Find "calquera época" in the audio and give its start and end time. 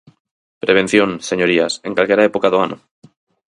1.97-2.51